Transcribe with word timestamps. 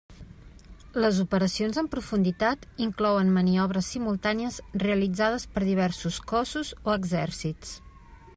Les 1.03 1.17
operacions 1.23 1.77
en 1.81 1.89
profunditat 1.95 2.65
inclouen 2.85 3.29
maniobres 3.37 3.91
simultànies 3.97 4.59
realitzades 4.85 5.49
per 5.55 5.67
diversos 5.69 6.21
cossos 6.35 6.75
o 6.89 6.99
exèrcits. 7.01 7.81